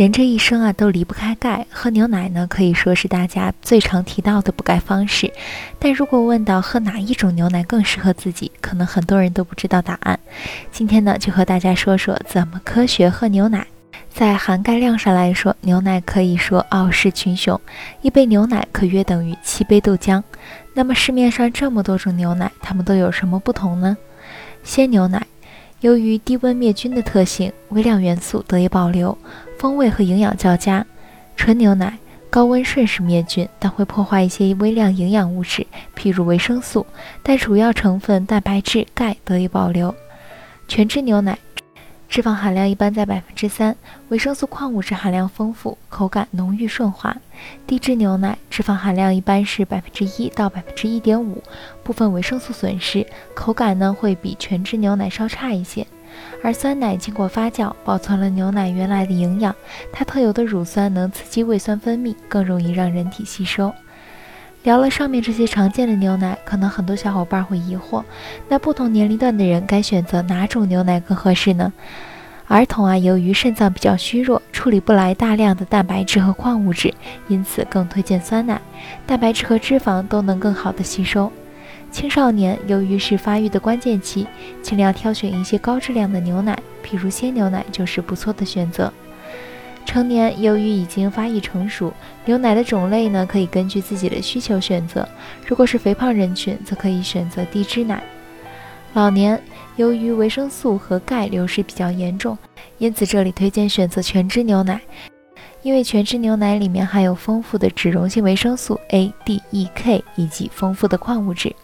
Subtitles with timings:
[0.00, 1.66] 人这一生啊，都离不开钙。
[1.70, 5.30] 喝牛奶呢，可以说是大家最常提到的补钙方式。
[5.78, 10.18] 但如果问到喝哪一种牛奶更适合自己，可能很多人都不知道答案。
[10.72, 13.66] 今天呢，就和大家说说怎么科学喝牛奶。
[14.08, 17.60] 在含钙量上来说，牛奶可以说傲视群雄，
[18.00, 20.22] 一杯牛奶可约等于七杯豆浆。
[20.72, 23.98] 那么市面上这么多种牛奶，它们都有什么不同呢？
[24.64, 25.26] 鲜牛奶。
[25.80, 29.16] 由于低温灭菌的特性，微量元素得以保留，
[29.58, 30.84] 风味和营养较佳。
[31.36, 31.98] 纯牛奶
[32.28, 36.86] 高温瞬时灭菌，但会破坏一些微量营养物质，譬如维生素，
[37.22, 39.94] 但主要成分蛋白质、钙得以保留。
[40.68, 41.38] 全脂牛奶。
[42.10, 43.76] 脂肪含量一般在百分之三，
[44.08, 47.16] 维生素、矿物质含量丰富，口感浓郁顺滑。
[47.68, 51.40] 低脂牛奶脂肪含量一般是百分之一到百分之一点五，
[51.84, 55.86] 部分维生素损失，口感呢会比全脂牛奶稍差一些。
[56.42, 59.54] 而酸奶经过发酵，保存了牛奶原来的营养，
[59.92, 63.72] 它特有的乳酸能刺激胃酸分泌，更容易让人体吸收。
[64.62, 68.04] 聊了上面这些常见的牛奶，可能很多小伙伴会疑惑，
[68.48, 71.72] 那不同年龄段的人该选择哪种牛奶更合适呢？
[72.46, 76.92] 儿童啊，由于肾脏比较虚弱，处理不来大量的蛋白质和矿物质，
[77.28, 78.60] 因此更推荐酸奶，
[79.06, 81.32] 蛋白质和脂肪都能更好的吸收。
[81.90, 84.26] 青少年由于是发育的关键期，
[84.62, 88.92] 尽量挑选一些高质量的牛奶，譬如鲜牛奶就是不错的选择。
[89.84, 91.92] 成年由于已经发育成熟，
[92.24, 95.08] 牛奶的种类呢可以根据自己的需求选择。
[95.46, 98.02] 如果是肥胖人群，则可以选择低脂奶。
[98.92, 99.40] 老年
[99.76, 102.38] 由于维生素和钙流失比较严重，
[102.78, 104.80] 因此这里推荐选择全脂牛奶，
[105.62, 111.54] 因为全脂牛奶里面含有丰富的脂溶性维生素 A、D、E、K 以及丰富的矿物质。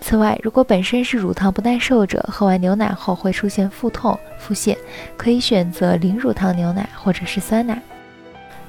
[0.00, 4.76] 此外，如果本身是乳糖不耐受者，喝完牛奶后会出现腹痛、腹泻，
[5.16, 7.80] 可以选择零乳糖牛奶或者是酸奶。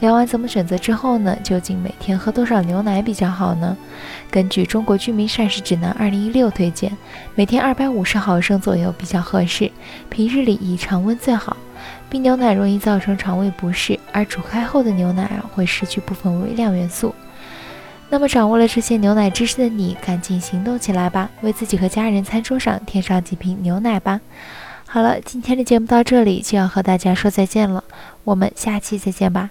[0.00, 1.36] 聊完怎么选择之后呢？
[1.44, 3.76] 究竟每天喝多少牛奶比较好呢？
[4.30, 6.90] 根据《中国居民膳食指南》二零一六推荐，
[7.34, 9.70] 每天二百五十毫升左右比较合适，
[10.08, 11.56] 平日里以常温最好。
[12.08, 17.14] 冰牛奶容易造成肠胃不适，而煮开后的牛奶啊会失去部分微量元素。
[18.10, 24.20] 那么掌握了这些牛奶知识的你，赶紧行动起来吧，为自己和家人餐桌上添上几瓶牛奶吧。
[24.84, 27.84] 好了，今天的节目到这里就要和大家说再见了，
[28.24, 29.50] 我们下期再见吧。